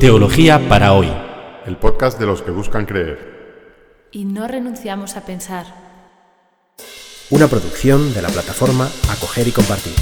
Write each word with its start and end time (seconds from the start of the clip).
Teología 0.00 0.66
para 0.70 0.94
hoy. 0.94 1.12
El 1.66 1.76
podcast 1.76 2.18
de 2.18 2.24
los 2.24 2.40
que 2.40 2.50
buscan 2.50 2.86
creer. 2.86 4.08
Y 4.10 4.24
no 4.24 4.48
renunciamos 4.48 5.18
a 5.18 5.26
pensar. 5.26 5.66
Una 7.28 7.46
producción 7.46 8.14
de 8.14 8.22
la 8.22 8.28
plataforma 8.30 8.90
Acoger 9.10 9.48
y 9.48 9.52
Compartir. 9.52 9.92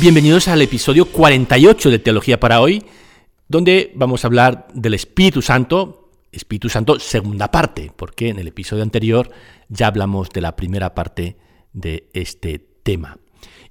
Bienvenidos 0.00 0.48
al 0.48 0.60
episodio 0.62 1.04
48 1.06 1.88
de 1.88 2.00
Teología 2.00 2.40
para 2.40 2.60
hoy, 2.60 2.84
donde 3.48 3.92
vamos 3.94 4.24
a 4.24 4.28
hablar 4.28 4.68
del 4.74 4.94
Espíritu 4.94 5.42
Santo, 5.42 6.10
Espíritu 6.30 6.68
Santo, 6.68 7.00
segunda 7.00 7.50
parte, 7.50 7.90
porque 7.96 8.28
en 8.28 8.38
el 8.38 8.48
episodio 8.48 8.82
anterior 8.82 9.30
ya 9.68 9.86
hablamos 9.86 10.28
de 10.30 10.42
la 10.42 10.54
primera 10.54 10.94
parte 10.94 11.38
de 11.72 12.10
este 12.12 12.58
tema. 12.82 13.18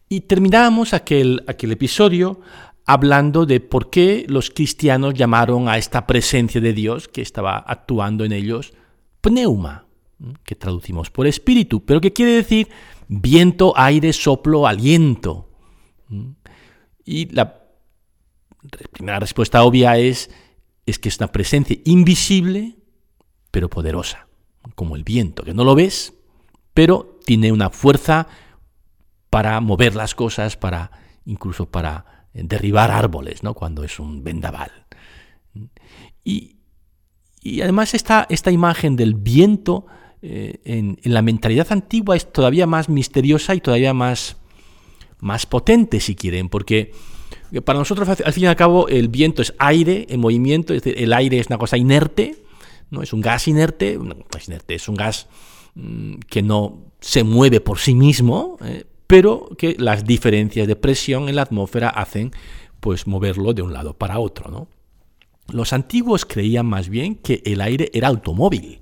Y 0.10 0.22
terminábamos 0.22 0.94
aquel, 0.94 1.44
aquel 1.48 1.72
episodio 1.72 2.40
hablando 2.86 3.46
de 3.46 3.60
por 3.60 3.90
qué 3.90 4.26
los 4.28 4.50
cristianos 4.50 5.14
llamaron 5.14 5.68
a 5.68 5.78
esta 5.78 6.08
presencia 6.08 6.62
de 6.62 6.74
Dios 6.74 7.08
que 7.08 7.22
estaba 7.22 7.58
actuando 7.58 8.24
en 8.24 8.32
ellos 8.32 8.74
pneuma, 9.22 9.86
que 10.44 10.56
traducimos 10.56 11.12
por 11.12 11.28
espíritu, 11.28 11.84
pero 11.86 12.02
que 12.02 12.14
quiere 12.14 12.32
decir 12.32 12.70
viento, 13.08 13.74
aire, 13.76 14.14
soplo, 14.14 14.66
aliento. 14.66 15.50
Y 17.06 17.30
la 17.34 17.67
primera 18.92 19.20
respuesta 19.20 19.64
obvia 19.64 19.98
es 19.98 20.30
es 20.88 20.98
que 20.98 21.10
es 21.10 21.20
una 21.20 21.28
presencia 21.32 21.78
invisible, 21.84 22.78
pero 23.52 23.70
poderosa, 23.70 24.28
como 24.74 24.96
el 24.96 25.04
viento, 25.04 25.44
que 25.44 25.54
no 25.54 25.64
lo 25.64 25.76
ves, 25.76 26.14
pero 26.74 27.20
tiene 27.26 27.52
una 27.52 27.70
fuerza 27.70 28.28
para 29.30 29.60
mover 29.60 29.96
las 29.96 30.16
cosas, 30.16 30.56
para 30.56 30.92
incluso 31.26 31.70
para 31.70 32.28
derribar 32.34 32.90
árboles, 32.90 33.44
¿no? 33.44 33.54
cuando 33.54 33.84
es 33.84 34.00
un 34.00 34.24
vendaval. 34.24 34.72
Y, 36.24 36.56
además 37.62 37.94
esta, 37.94 38.26
esta, 38.30 38.52
imagen 38.52 38.96
del 38.96 39.14
viento 39.14 39.86
eh, 40.22 40.62
en, 40.64 40.98
la 41.04 41.22
mentalidad 41.22 41.72
antigua 41.72 42.16
es 42.16 42.32
todavía 42.32 42.66
más 42.66 42.88
misteriosa 42.90 43.56
y 43.56 43.62
todavía 43.62 43.94
más, 43.94 44.38
más 45.20 45.46
potente, 45.46 46.00
si 46.00 46.16
quieren, 46.16 46.48
porque 46.48 46.94
para 47.64 47.80
nosotros, 47.80 48.08
al 48.10 48.34
fin 48.34 48.44
y 48.44 48.48
al 48.48 48.56
cabo, 48.56 48.88
el 48.88 49.08
viento 49.08 49.42
es 49.42 49.54
aire 49.58 50.06
en 50.10 50.20
movimiento, 50.20 50.74
es 50.74 50.84
decir, 50.84 51.02
el 51.02 51.14
aire 51.14 51.40
es 51.40 51.48
una 51.48 51.58
cosa 51.58 51.78
inerte, 51.78 52.36
¿no? 52.90 53.02
es 53.02 53.14
un 53.14 53.22
gas 53.22 53.48
inerte, 53.48 53.98
es 54.38 54.48
inerte, 54.48 54.76
es 54.76 54.88
un 54.88 54.96
gas 54.96 55.28
mm, 55.76 56.16
que 56.30 56.42
no 56.42 56.80
se 57.00 57.24
mueve 57.24 57.62
por 57.62 57.80
sí 57.80 57.94
mismo, 57.94 58.58
eh, 58.64 58.86
pero 59.08 59.50
que 59.58 59.76
las 59.80 60.06
diferencias 60.06 60.68
de 60.68 60.76
presión 60.76 61.30
en 61.30 61.36
la 61.36 61.44
atmósfera 61.44 61.90
hacen 61.90 62.32
pues 62.80 63.08
moverlo 63.08 63.54
de 63.54 63.62
un 63.62 63.74
lado 63.74 63.94
para 63.94 64.20
otro. 64.20 64.52
¿no? 64.52 64.68
Los 65.50 65.74
antiguos 65.74 66.26
creían 66.26 66.66
más 66.66 66.90
bien 66.90 67.16
que 67.16 67.42
el 67.46 67.62
aire 67.62 67.90
era 67.94 68.10
automóvil, 68.10 68.82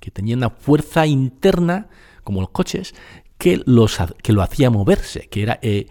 que 0.00 0.10
tenía 0.10 0.36
una 0.36 0.50
fuerza 0.50 1.06
interna, 1.06 1.88
como 2.24 2.40
los 2.40 2.50
coches, 2.50 2.94
que, 3.38 3.62
los, 3.64 3.98
que 4.22 4.32
lo 4.32 4.42
hacía 4.42 4.70
moverse, 4.70 5.28
que 5.28 5.42
era 5.42 5.58
eh, 5.62 5.86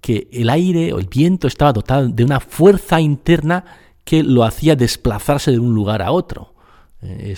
que 0.00 0.28
el 0.32 0.50
aire 0.50 0.92
o 0.92 0.98
el 0.98 1.06
viento 1.06 1.48
estaba 1.48 1.72
dotado 1.72 2.08
de 2.08 2.24
una 2.24 2.40
fuerza 2.40 3.00
interna 3.00 3.64
que 4.04 4.22
lo 4.22 4.44
hacía 4.44 4.76
desplazarse 4.76 5.50
de 5.50 5.58
un 5.58 5.74
lugar 5.74 6.02
a 6.02 6.12
otro. 6.12 6.54
Eh, 7.02 7.34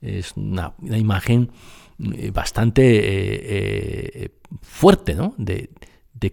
es, 0.00 0.32
una, 0.36 0.74
imagen 0.80 1.50
eh, 2.12 2.30
bastante 2.30 2.82
eh, 4.24 4.30
fuerte, 4.62 5.14
¿no? 5.14 5.34
De, 5.36 5.70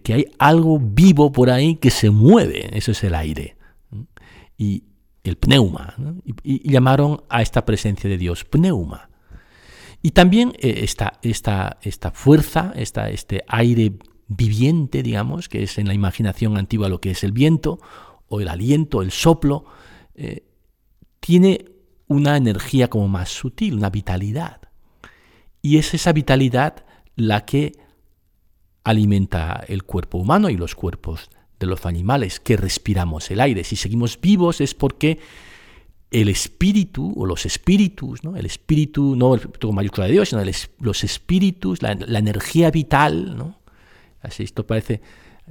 que 0.02 0.14
hay 0.14 0.26
algo 0.38 0.80
vivo 0.80 1.30
por 1.30 1.50
ahí 1.50 1.76
que 1.76 1.90
se 1.90 2.10
mueve, 2.10 2.76
eso 2.76 2.90
es 2.90 3.04
el 3.04 3.14
aire. 3.14 3.56
Y 4.58 4.82
el 5.22 5.36
pneuma, 5.36 5.94
y, 6.42 6.68
llamaron 6.68 7.22
a 7.28 7.42
esta 7.42 7.64
presencia 7.64 8.10
de 8.10 8.18
Dios 8.18 8.44
pneuma. 8.44 9.08
Y 10.02 10.10
también 10.10 10.54
esta, 10.58 11.18
esta, 11.22 11.78
esta 11.82 12.10
fuerza, 12.10 12.72
esta, 12.74 13.10
este 13.10 13.44
aire 13.46 13.92
viviente, 14.28 15.02
digamos, 15.02 15.48
que 15.48 15.62
es 15.62 15.78
en 15.78 15.86
la 15.86 15.94
imaginación 15.94 16.56
antigua 16.56 16.88
lo 16.88 17.00
que 17.00 17.12
es 17.12 17.24
el 17.24 17.32
viento, 17.32 17.78
o 18.28 18.40
el 18.40 18.48
aliento, 18.48 19.02
el 19.02 19.10
soplo, 19.10 19.64
eh, 20.14 20.44
tiene 21.20 21.66
una 22.08 22.36
energía 22.36 22.88
como 22.88 23.08
más 23.08 23.28
sutil, 23.30 23.74
una 23.74 23.90
vitalidad. 23.90 24.60
Y 25.62 25.78
es 25.78 25.94
esa 25.94 26.12
vitalidad 26.12 26.84
la 27.16 27.44
que 27.44 27.72
alimenta 28.84 29.64
el 29.66 29.82
cuerpo 29.84 30.18
humano 30.18 30.48
y 30.48 30.56
los 30.56 30.74
cuerpos 30.74 31.30
de 31.58 31.66
los 31.66 31.86
animales, 31.86 32.38
que 32.38 32.56
respiramos 32.56 33.30
el 33.30 33.40
aire. 33.40 33.64
Si 33.64 33.76
seguimos 33.76 34.20
vivos 34.20 34.60
es 34.60 34.74
porque 34.74 35.18
el 36.10 36.28
espíritu 36.28 37.12
o 37.16 37.26
los 37.26 37.46
espíritus, 37.46 38.22
¿no? 38.22 38.36
el 38.36 38.46
espíritu, 38.46 39.16
no 39.16 39.36
con 39.60 39.74
mayúscula 39.74 40.06
de 40.06 40.12
Dios, 40.12 40.28
sino 40.28 40.42
los 40.78 41.04
espíritus, 41.04 41.82
la 41.82 42.18
energía 42.18 42.70
vital, 42.70 43.36
¿no? 43.36 43.65
Así 44.26 44.42
esto 44.42 44.66
parece, 44.66 45.00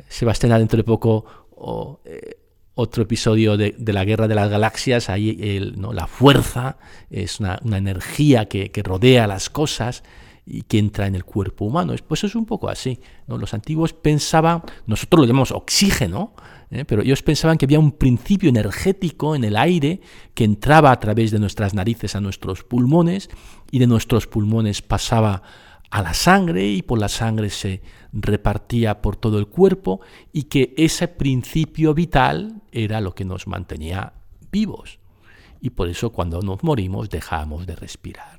se 0.09 0.25
dentro 0.25 0.77
de 0.77 0.83
poco 0.83 1.25
eh, 2.05 2.37
otro 2.75 3.03
episodio 3.03 3.55
de, 3.55 3.73
la 3.77 4.03
Guerra 4.03 4.27
de 4.27 4.35
las 4.35 4.49
Galaxias, 4.49 5.09
ahí 5.09 5.73
¿no? 5.77 5.93
la 5.93 6.07
fuerza 6.07 6.77
es 7.09 7.39
una, 7.39 7.57
energía 7.63 8.45
que, 8.45 8.69
rodea 8.83 9.27
las 9.27 9.49
cosas 9.49 10.03
y 10.45 10.63
que 10.63 10.77
entra 10.77 11.07
en 11.07 11.15
el 11.15 11.23
cuerpo 11.23 11.65
humano. 11.65 11.95
Pues 12.05 12.25
es 12.25 12.35
un 12.35 12.45
poco 12.45 12.67
así. 12.67 12.99
Los 13.27 13.53
antiguos 13.53 13.93
pensaban, 13.93 14.61
nosotros 14.85 15.21
lo 15.21 15.25
llamamos 15.25 15.51
oxígeno, 15.51 16.33
¿eh? 16.69 16.83
pero 16.83 17.01
ellos 17.01 17.23
pensaban 17.23 17.57
que 17.57 17.65
había 17.65 17.79
un 17.79 17.93
principio 17.93 18.49
energético 18.49 19.35
en 19.35 19.45
el 19.45 19.55
aire 19.55 20.01
que 20.33 20.43
entraba 20.43 20.91
a 20.91 20.99
través 20.99 21.31
de 21.31 21.39
nuestras 21.39 21.73
narices 21.73 22.15
a 22.15 22.21
nuestros 22.21 22.65
pulmones 22.65 23.29
y 23.71 23.79
de 23.79 23.87
nuestros 23.87 24.27
pulmones 24.27 24.81
pasaba 24.81 25.41
a 25.95 26.01
la 26.01 26.13
sangre 26.13 26.67
y 26.67 26.81
por 26.81 26.99
la 26.99 27.07
sangre 27.07 27.49
se 27.49 27.81
repartía 28.11 29.01
por 29.01 29.15
todo 29.15 29.39
el 29.39 29.47
cuerpo 29.47 30.01
y 30.33 30.43
que 30.43 30.73
ese 30.75 31.07
principio 31.07 31.93
vital 31.93 32.63
era 32.73 32.99
lo 32.99 33.15
que 33.15 33.23
nos 33.23 33.47
mantenía 33.47 34.11
vivos. 34.51 34.99
Y 35.61 35.69
por 35.69 35.87
eso 35.87 36.11
cuando 36.11 36.41
nos 36.41 36.61
morimos 36.65 37.09
dejamos 37.09 37.65
de 37.65 37.77
respirar. 37.77 38.35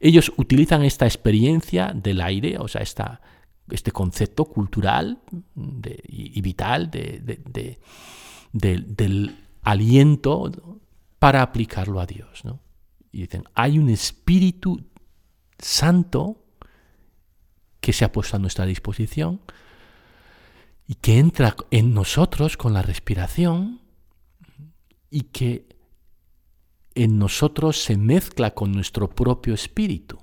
Ellos 0.00 0.32
utilizan 0.38 0.82
esta 0.82 1.04
experiencia 1.04 1.92
del 1.94 2.22
aire, 2.22 2.56
o 2.56 2.68
sea, 2.68 2.80
esta, 2.80 3.20
este 3.70 3.92
concepto 3.92 4.46
cultural 4.46 5.18
y, 6.08 6.40
vital 6.40 6.90
del 8.50 9.36
aliento 9.60 10.50
para 11.18 11.42
aplicarlo 11.42 12.00
a 12.00 12.06
Dios. 12.06 12.44
Y 13.12 13.20
dicen, 13.20 13.44
hay 13.52 13.78
un 13.78 13.90
espíritu 13.90 14.89
santo 15.60 16.36
que 17.80 17.92
se 17.92 18.04
ha 18.04 18.12
puesto 18.12 18.36
a 18.36 18.40
nuestra 18.40 18.66
disposición 18.66 19.40
y 20.86 20.94
que 20.96 21.18
entra 21.18 21.56
en 21.70 21.94
nosotros 21.94 22.56
con 22.56 22.72
la 22.72 22.82
respiración 22.82 23.80
y 25.10 25.22
que 25.22 25.68
en 26.94 27.18
nosotros 27.18 27.82
se 27.82 27.96
mezcla 27.96 28.54
con 28.54 28.72
nuestro 28.72 29.08
propio 29.08 29.54
espíritu 29.54 30.18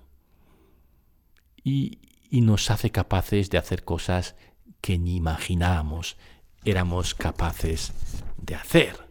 y, 1.64 2.00
nos 2.32 2.70
hace 2.70 2.92
capaces 2.92 3.50
de 3.50 3.58
hacer 3.58 3.84
cosas 3.84 4.36
que 4.82 4.98
ni 4.98 5.16
imaginábamos 5.16 6.18
éramos 6.66 7.16
capaces 7.16 7.94
de 8.38 8.56
hacer. 8.56 9.08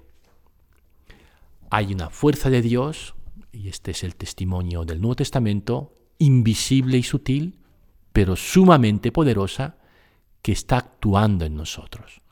Hay 1.71 1.93
una 1.93 2.11
fuerza 2.11 2.51
de 2.51 2.63
Dios, 2.63 3.15
y 3.53 3.69
este 3.69 3.91
es 3.91 4.05
el 4.05 4.15
testimonio 4.15 4.85
del 4.85 5.01
Nuevo 5.01 5.17
Testamento, 5.17 5.96
invisible 6.19 6.99
y 6.99 7.03
sutil, 7.03 7.59
pero 8.13 8.37
sumamente 8.37 9.13
poderosa, 9.13 9.77
que 10.43 10.53
está 10.53 10.77
actuando 10.79 11.45
en 11.45 11.57
nosotros, 11.57 12.23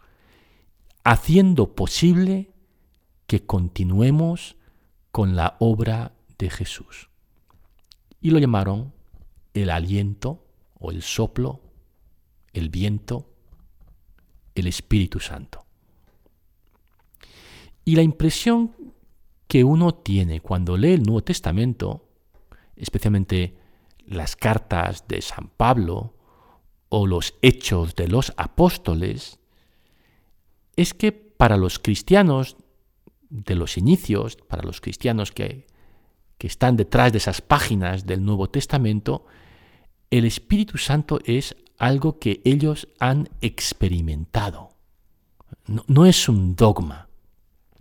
haciendo 1.02 1.74
posible 1.74 2.52
que 3.26 3.44
continuemos 3.44 4.56
con 5.10 5.34
la 5.34 5.56
obra 5.58 6.12
de 6.38 6.48
Jesús. 6.48 7.10
Y 8.20 8.30
lo 8.30 8.38
llamaron 8.38 8.92
el 9.52 9.70
aliento 9.70 10.46
o 10.78 10.90
el 10.90 11.02
soplo, 11.02 11.60
el 12.52 12.68
viento, 12.68 13.28
el 14.54 14.66
Espíritu 14.66 15.20
Santo. 15.20 15.64
Y 17.84 17.96
la 17.96 18.02
impresión 18.02 18.72
que 19.48 19.64
uno 19.64 19.92
tiene 19.92 20.40
cuando 20.40 20.76
lee 20.76 20.92
el 20.92 21.02
Nuevo 21.02 21.22
Testamento, 21.22 22.08
especialmente 22.76 23.56
las 24.06 24.36
cartas 24.36 25.06
de 25.08 25.20
San 25.22 25.48
Pablo 25.48 26.14
o 26.88 27.06
los 27.06 27.34
hechos 27.42 27.94
de 27.94 28.08
los 28.08 28.32
apóstoles, 28.36 29.38
es 30.76 30.94
que 30.94 31.12
para 31.12 31.56
los 31.56 31.78
cristianos 31.78 32.56
de 33.30 33.54
los 33.54 33.76
inicios, 33.76 34.36
para 34.36 34.62
los 34.62 34.80
cristianos 34.80 35.32
que, 35.32 35.66
que 36.38 36.46
están 36.46 36.76
detrás 36.76 37.12
de 37.12 37.18
esas 37.18 37.40
páginas 37.40 38.06
del 38.06 38.24
Nuevo 38.24 38.48
Testamento, 38.48 39.26
el 40.10 40.24
Espíritu 40.24 40.78
Santo 40.78 41.18
es 41.24 41.56
algo 41.78 42.18
que 42.18 42.40
ellos 42.44 42.88
han 43.00 43.28
experimentado. 43.40 44.70
No, 45.66 46.06
es 46.06 46.28
un 46.28 46.54
dogma, 46.56 47.08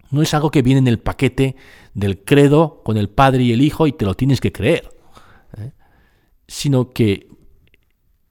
no 0.09 0.21
es 0.21 0.33
algo 0.33 0.51
que 0.51 0.61
viene 0.61 0.79
en 0.79 0.87
el 0.87 0.99
paquete 0.99 1.55
del 1.93 2.23
credo 2.23 2.81
con 2.83 2.97
el 2.97 3.09
Padre 3.09 3.43
y 3.43 3.51
el 3.51 3.61
Hijo 3.61 3.87
y 3.87 3.91
te 3.91 4.05
lo 4.05 4.15
tienes 4.15 4.39
que 4.41 4.51
creer. 4.51 4.89
Sino 6.47 6.91
que 6.91 7.27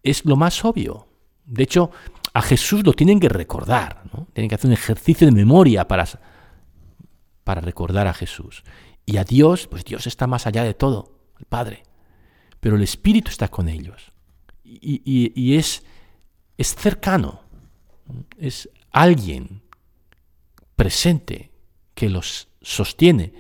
es 0.02 0.24
lo 0.24 0.36
más 0.36 0.64
obvio. 0.64 1.08
De 1.44 1.62
hecho, 1.62 1.90
a 2.34 2.42
Jesús 2.42 2.84
lo 2.84 2.92
tienen 2.92 3.20
que 3.20 3.28
recordar, 3.28 4.02
tienen 4.32 4.48
que 4.48 4.54
hacer 4.54 4.68
un 4.68 4.74
ejercicio 4.74 5.26
de 5.26 5.32
memoria 5.32 5.86
para, 5.86 6.08
para 7.44 7.60
recordar 7.60 8.06
a 8.06 8.14
Jesús. 8.14 8.64
Y 9.04 9.16
a 9.16 9.24
Dios, 9.24 9.66
pues 9.66 9.84
Dios 9.84 10.06
está 10.06 10.26
más 10.26 10.46
allá 10.46 10.64
de 10.64 10.74
todo, 10.74 11.18
el 11.38 11.46
Padre, 11.46 11.82
pero 12.60 12.76
el 12.76 12.82
Espíritu 12.82 13.30
está 13.30 13.48
con 13.48 13.68
ellos. 13.68 14.12
Y, 14.64 15.56
es, 15.56 15.82
es 16.56 16.74
cercano, 16.74 17.42
es 18.38 18.70
alguien 18.90 19.62
presente 20.76 21.50
que 21.94 22.08
los 22.08 22.48
sostiene 22.62 23.34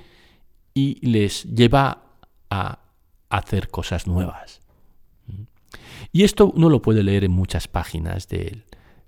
y 0.74 1.06
les 1.06 1.44
lleva 1.44 2.02
a 2.50 2.80
hacer 3.30 3.68
cosas 3.68 4.06
nuevas. 4.06 4.61
Y 6.12 6.24
esto 6.24 6.52
uno 6.54 6.68
lo 6.68 6.82
puede 6.82 7.02
leer 7.02 7.24
en 7.24 7.32
muchas 7.32 7.68
páginas 7.68 8.28
del, 8.28 8.64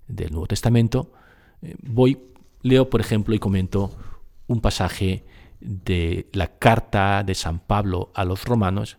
Nuevo 0.08 0.46
Testamento. 0.46 1.12
Eh, 1.60 1.76
voy, 1.82 2.18
leo, 2.62 2.88
por 2.88 3.02
ejemplo, 3.02 3.34
y 3.34 3.38
comento 3.38 3.94
un 4.46 4.60
pasaje 4.62 5.24
de 5.60 6.28
la 6.32 6.58
carta 6.58 7.22
de 7.22 7.34
San 7.34 7.60
Pablo 7.60 8.10
a 8.14 8.24
los 8.24 8.44
romanos, 8.44 8.96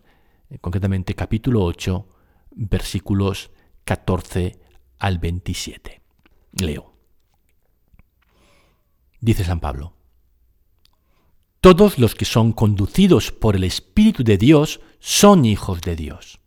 eh, 0.50 0.58
concretamente 0.60 1.14
capítulo 1.14 1.64
8, 1.64 2.06
versículos 2.52 3.50
14 3.84 4.60
al 5.00 5.18
27. 5.18 6.00
Leo. 6.52 6.94
Dice 9.20 9.44
San 9.44 9.58
Pablo, 9.58 9.94
Todos 11.60 11.98
los 11.98 12.14
que 12.14 12.24
son 12.24 12.52
conducidos 12.52 13.32
por 13.32 13.56
el 13.56 13.64
Espíritu 13.64 14.22
de 14.22 14.38
Dios 14.38 14.80
son 15.00 15.44
hijos 15.44 15.80
de 15.80 15.96
Dios. 15.96 16.40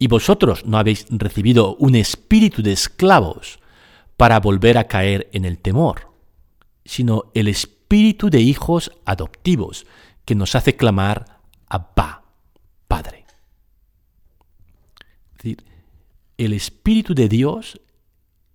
Y 0.00 0.08
vosotros 0.08 0.66
no 0.66 0.78
habéis 0.78 1.06
recibido 1.10 1.76
un 1.76 1.94
espíritu 1.94 2.60
de 2.60 2.72
esclavos 2.72 3.60
para 4.16 4.40
volver 4.40 4.78
a 4.78 4.88
caer 4.88 5.30
en 5.32 5.44
el 5.44 5.58
temor, 5.58 6.10
sino 6.84 7.30
el 7.34 7.46
espíritu 7.46 8.30
de 8.30 8.40
hijos 8.40 8.90
adoptivos 9.04 9.86
que 10.24 10.34
nos 10.34 10.56
hace 10.56 10.74
clamar 10.74 11.38
Abba, 11.68 12.24
Padre. 12.88 13.26
Es 15.30 15.36
decir, 15.36 15.64
el 16.36 16.52
espíritu 16.52 17.14
de 17.14 17.28
Dios 17.28 17.80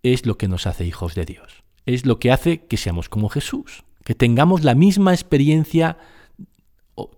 es 0.03 0.25
lo 0.25 0.37
que 0.37 0.49
nos 0.49 0.67
hace 0.67 0.85
hijos 0.85 1.15
de 1.15 1.23
Dios 1.23 1.65
es 1.85 2.05
lo 2.05 2.19
que 2.19 2.31
hace 2.31 2.65
que 2.65 2.77
seamos 2.77 3.09
como 3.09 3.29
Jesús, 3.29 3.83
que 4.03 4.15
tengamos 4.15 4.63
la 4.63 4.75
misma 4.75 5.13
experiencia, 5.13 5.97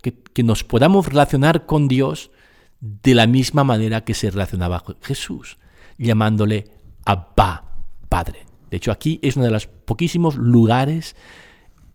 que, 0.01 0.13
que 0.13 0.43
nos 0.43 0.63
podamos 0.63 1.05
relacionar 1.07 1.65
con 1.65 1.87
Dios 1.87 2.31
de 2.79 3.15
la 3.15 3.27
misma 3.27 3.63
manera 3.63 4.03
que 4.03 4.13
se 4.13 4.29
relacionaba 4.29 4.83
Jesús, 5.01 5.57
llamándole 5.97 6.65
Abba, 7.05 7.63
Padre. 8.09 8.45
De 8.69 8.77
hecho, 8.77 8.91
aquí 8.91 9.19
es 9.21 9.35
uno 9.35 9.45
de 9.45 9.51
los 9.51 9.67
poquísimos 9.67 10.35
lugares 10.35 11.15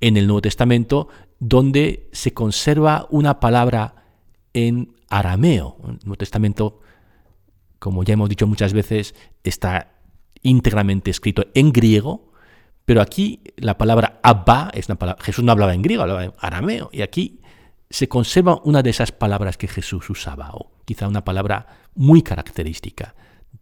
en 0.01 0.17
el 0.17 0.27
Nuevo 0.27 0.43
Testamento 0.43 1.09
donde 1.39 2.09
se 2.13 2.33
conserva 2.33 3.07
una 3.11 3.41
palabra 3.41 4.05
en 4.53 4.95
arameo. 5.09 5.77
El 5.83 5.99
Nuevo 6.05 6.17
Testamento, 6.17 6.81
como 7.79 8.05
ya 8.05 8.15
hemos 8.15 8.29
dicho 8.29 8.47
muchas 8.47 8.73
veces, 8.73 9.15
está 9.43 9.93
íntegramente 10.43 11.11
escrito 11.11 11.47
en 11.55 11.73
griego, 11.73 12.33
pero 12.85 13.01
aquí 13.01 13.43
la 13.57 13.79
palabra 13.79 14.21
Abba 14.23 14.71
es 14.75 14.89
una 14.89 14.99
palabra. 14.99 15.23
Jesús 15.23 15.45
no 15.45 15.53
hablaba 15.53 15.75
en 15.75 15.83
griego, 15.83 16.03
hablaba 16.03 16.25
en 16.25 16.33
arameo. 16.39 16.91
Y 16.93 17.03
aquí 17.03 17.41
se 17.91 18.09
conserva 18.09 18.61
una 18.65 18.83
de 18.83 18.91
esas 18.91 19.13
palabras 19.13 19.57
que 19.57 19.69
Jesús 19.69 20.11
usaba, 20.11 20.53
quizá 20.85 21.09
una 21.09 21.25
palabra 21.25 21.67
muy 21.95 22.23
característica 22.23 23.15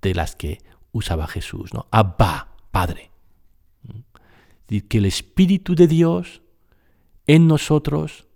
de 0.03 0.15
las 0.15 0.37
que 0.37 0.59
usaba 0.93 1.27
Jesús, 1.27 1.73
¿no? 1.75 1.87
Abba, 1.91 2.55
Padre. 2.71 3.11
que 4.89 4.99
el 4.99 5.07
Espíritu 5.07 5.75
de 5.75 5.87
Dios 5.89 6.43
en 7.27 7.47
nosotros 7.47 8.27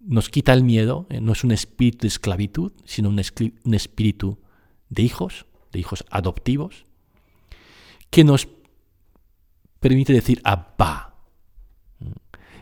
nos 0.00 0.28
quita 0.28 0.52
el 0.52 0.64
miedo, 0.64 1.06
¿eh? 1.10 1.20
no 1.20 1.32
es 1.32 1.44
un 1.44 1.52
espíritu 1.52 2.02
de 2.02 2.08
esclavitud, 2.08 2.72
sino 2.84 3.08
un, 3.10 3.20
un 3.64 3.74
espíritu 3.74 4.38
de 4.88 5.02
hijos, 5.02 5.46
de 5.72 5.78
hijos 5.78 6.04
adoptivos, 6.10 6.86
que 8.10 8.24
nos 8.24 8.48
permite 9.78 10.12
decir 10.12 10.40
Abba. 10.44 11.14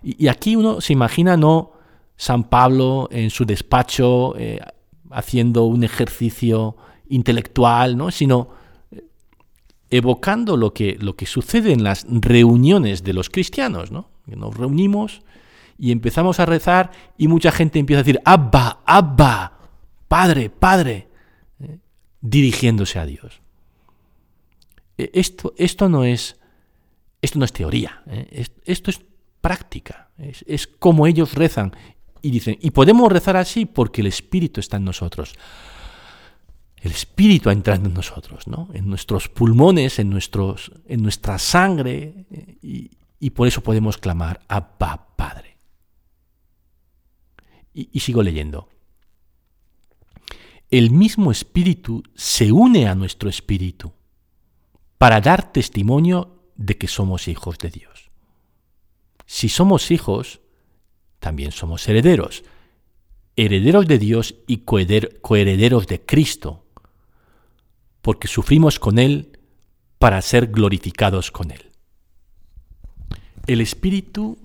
Y, 0.02 0.28
aquí 0.28 0.56
uno 0.56 0.80
se 0.80 0.92
imagina 0.92 1.36
no 1.36 1.72
San 2.16 2.44
Pablo 2.44 3.08
en 3.10 3.30
su 3.30 3.44
despacho 3.44 4.36
eh, 4.36 4.60
haciendo 5.10 5.64
un 5.64 5.84
ejercicio 5.84 6.76
intelectual, 7.08 7.96
¿no? 7.96 8.10
sino 8.10 8.50
eh, 8.90 9.04
evocando 9.90 10.56
lo 10.56 10.72
que, 10.72 10.96
lo 11.00 11.16
que 11.16 11.26
sucede 11.26 11.72
en 11.72 11.84
las 11.84 12.06
reuniones 12.08 13.04
de 13.04 13.12
los 13.12 13.30
cristianos. 13.30 13.90
¿no? 13.90 14.08
Nos 14.26 14.56
reunimos 14.56 15.22
y 15.78 15.92
empezamos 15.92 16.40
a 16.40 16.46
rezar 16.46 16.90
y 17.16 17.28
mucha 17.28 17.52
gente 17.52 17.78
empieza 17.78 18.00
a 18.00 18.02
decir 18.02 18.20
Abba, 18.24 18.80
Abba, 18.84 19.58
Padre, 20.08 20.50
Padre, 20.50 21.08
¿eh? 21.60 21.78
dirigiéndose 22.20 22.98
a 22.98 23.06
Dios. 23.06 23.40
E, 24.96 25.10
esto, 25.14 25.54
esto 25.56 25.88
no 25.88 26.04
es 26.04 26.38
esto 27.20 27.38
no 27.38 27.44
es 27.44 27.52
teoría, 27.52 28.02
¿eh? 28.06 28.46
esto 28.64 28.90
es 28.90 29.00
práctica, 29.40 30.10
es, 30.18 30.66
como 30.66 31.06
ellos 31.06 31.34
rezan 31.34 31.74
y 32.22 32.30
dicen, 32.30 32.58
y 32.60 32.70
podemos 32.70 33.10
rezar 33.12 33.36
así 33.36 33.64
porque 33.66 34.00
el 34.00 34.06
Espíritu 34.06 34.60
está 34.60 34.76
en 34.76 34.84
nosotros. 34.84 35.34
El 36.76 36.92
Espíritu 36.92 37.50
ha 37.50 37.52
entrado 37.52 37.86
en 37.86 37.94
nosotros, 37.94 38.46
¿no? 38.46 38.68
en 38.72 38.88
nuestros 38.88 39.28
pulmones, 39.28 39.98
en, 39.98 40.10
nuestros, 40.10 40.72
en 40.86 41.02
nuestra 41.02 41.38
sangre, 41.38 42.26
y, 42.62 43.30
por 43.30 43.48
eso 43.48 43.62
podemos 43.62 43.98
clamar 43.98 44.40
Abba 44.48 45.08
Padre. 45.16 45.56
Y, 47.74 47.88
y 47.92 48.00
sigo 48.00 48.22
leyendo. 48.22 48.68
El 50.70 50.90
mismo 50.90 51.32
Espíritu 51.32 52.02
se 52.14 52.52
une 52.52 52.86
a 52.86 52.94
nuestro 52.94 53.28
Espíritu 53.28 53.92
para 54.98 55.20
dar 55.20 55.52
testimonio 55.52 56.42
de 56.56 56.76
que 56.76 56.88
somos 56.88 57.26
hijos 57.26 57.58
de 57.58 57.70
Dios. 57.70 58.10
Si 59.26 59.48
somos 59.48 59.90
hijos, 59.90 60.40
también 61.18 61.52
somos 61.52 61.88
herederos, 61.88 62.44
herederos 63.36 63.86
de 63.86 63.98
Dios 63.98 64.36
y 64.46 64.58
coherederos 64.58 65.86
de 65.86 66.00
Cristo, 66.00 66.64
porque 68.02 68.28
sufrimos 68.28 68.78
con 68.78 68.98
Él 68.98 69.38
para 69.98 70.22
ser 70.22 70.48
glorificados 70.48 71.30
con 71.30 71.50
Él. 71.50 71.70
El 73.46 73.60
Espíritu 73.60 74.38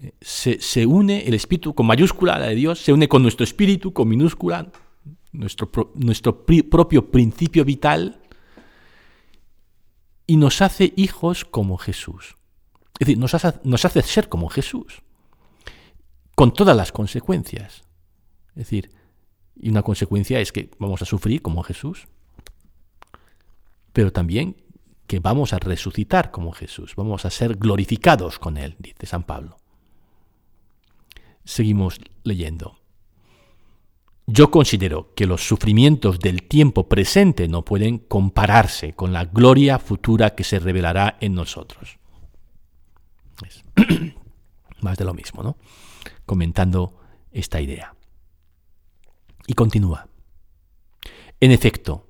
eh, 0.00 0.12
se, 0.20 0.86
une, 0.86 1.26
el 1.26 1.34
Espíritu 1.34 1.74
con 1.74 1.86
mayúscula, 1.86 2.38
la 2.38 2.48
de 2.48 2.54
Dios, 2.54 2.80
se 2.80 2.92
une 2.92 3.08
con 3.08 3.22
nuestro 3.22 3.44
Espíritu 3.44 3.92
con 3.92 4.08
minúscula, 4.08 4.70
nuestro, 5.32 5.92
nuestro 5.94 6.44
propio 6.44 7.10
principio 7.10 7.64
vital, 7.64 8.20
y 10.26 10.36
nos 10.36 10.62
hace 10.62 10.92
hijos 10.96 11.44
como 11.44 11.76
Jesús. 11.76 12.36
Es 12.94 13.06
decir, 13.06 13.18
nos 13.18 13.34
hace, 13.34 13.54
nos 13.64 13.84
hace 13.84 14.02
ser 14.02 14.28
como 14.28 14.48
Jesús, 14.48 15.02
con 16.34 16.52
todas 16.52 16.76
las 16.76 16.92
consecuencias. 16.92 17.82
Es 18.50 18.54
decir, 18.54 18.90
y 19.56 19.70
una 19.70 19.82
consecuencia 19.82 20.40
es 20.40 20.52
que 20.52 20.70
vamos 20.78 21.02
a 21.02 21.04
sufrir 21.04 21.42
como 21.42 21.62
Jesús, 21.62 22.06
pero 23.92 24.12
también 24.12 24.56
que 25.06 25.20
vamos 25.20 25.52
a 25.52 25.58
resucitar 25.58 26.30
como 26.30 26.52
Jesús, 26.52 26.94
vamos 26.96 27.24
a 27.24 27.30
ser 27.30 27.56
glorificados 27.56 28.38
con 28.38 28.56
Él, 28.56 28.76
dice 28.78 29.06
San 29.06 29.22
Pablo. 29.22 29.58
Seguimos 31.44 32.00
leyendo. 32.22 32.78
Yo 34.26 34.50
considero 34.50 35.12
que 35.14 35.26
los 35.26 35.46
sufrimientos 35.46 36.18
del 36.18 36.44
tiempo 36.44 36.88
presente 36.88 37.46
no 37.46 37.62
pueden 37.62 37.98
compararse 37.98 38.94
con 38.94 39.12
la 39.12 39.26
gloria 39.26 39.78
futura 39.78 40.34
que 40.34 40.44
se 40.44 40.58
revelará 40.58 41.18
en 41.20 41.34
nosotros. 41.34 41.98
más 44.80 44.96
de 44.96 45.04
lo 45.04 45.12
mismo, 45.12 45.42
¿no? 45.42 45.56
Comentando 46.26 46.98
esta 47.32 47.60
idea. 47.60 47.94
Y 49.46 49.54
continúa. 49.54 50.08
En 51.40 51.50
efecto, 51.50 52.06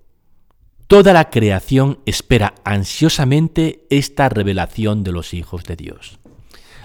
toda 0.87 1.13
la 1.13 1.31
creación 1.31 1.99
espera 2.07 2.55
ansiosamente 2.65 3.87
esta 3.91 4.29
revelación 4.29 5.03
de 5.03 5.13
los 5.13 5.35
hijos 5.35 5.65
de 5.65 5.77
Dios. 5.77 6.19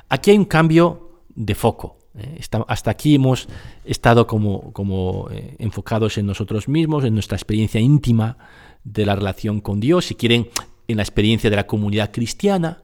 Aquí 0.09 0.31
hay 0.31 0.37
un 0.37 0.45
cambio 0.45 1.23
de 1.29 1.55
foco. 1.55 1.99
¿eh? 2.15 2.39
hasta 2.67 2.91
aquí 2.91 3.15
hemos 3.15 3.47
estado 3.85 4.25
como, 4.25 4.73
como 4.73 5.29
eh, 5.31 5.55
enfocados 5.59 6.17
en 6.17 6.25
nosotros 6.25 6.67
mismos, 6.67 7.03
en 7.03 7.13
nuestra 7.13 7.37
experiencia 7.37 7.79
íntima 7.79 8.37
de 8.83 9.05
la 9.05 9.15
relación 9.15 9.61
con 9.61 9.79
Dios, 9.79 10.05
si 10.05 10.15
quieren, 10.15 10.49
en 10.87 10.97
la 10.97 11.03
experiencia 11.03 11.49
de 11.49 11.55
la 11.55 11.67
comunidad 11.67 12.11
cristiana, 12.11 12.81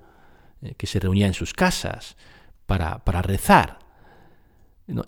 eh, 0.62 0.76
que 0.78 0.88
se 0.88 1.00
reunía 1.00 1.28
en 1.28 1.34
sus 1.34 1.54
casas 1.54 2.16
para, 2.66 3.22
rezar. 3.22 3.80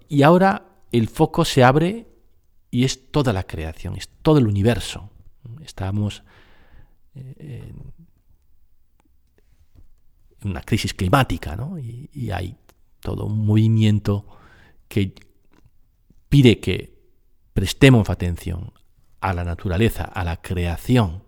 Y 0.08 0.24
ahora 0.24 0.66
el 0.92 1.08
foco 1.08 1.46
se 1.46 1.64
abre 1.64 2.08
y 2.72 2.84
es 2.84 3.12
toda 3.12 3.34
la 3.34 3.44
creación, 3.44 3.96
es 3.96 4.10
todo 4.22 4.40
el 4.40 4.48
universo. 4.48 5.10
Estamos 5.62 6.24
en 7.14 7.94
una 10.44 10.62
crisis 10.62 10.94
climática, 10.94 11.56
¿no? 11.56 11.78
y 11.80 12.32
hay 12.32 12.58
todo 13.00 13.26
un 13.26 13.46
movimiento 13.46 14.26
que 14.88 15.14
pide 16.30 16.60
que 16.60 16.98
prestemos 17.54 18.10
atención 18.10 18.74
a 19.22 19.34
la 19.34 19.44
naturaleza, 19.44 20.04
a 20.04 20.24
la 20.24 20.42
creación. 20.42 21.24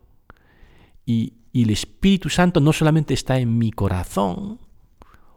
Y, 1.06 1.36
el 1.51 1.72
Espíritu 1.72 2.29
Santo 2.29 2.62
no 2.62 2.72
solamente 2.72 3.15
está 3.15 3.39
en 3.39 3.58
mi 3.58 3.72
corazón 3.72 4.60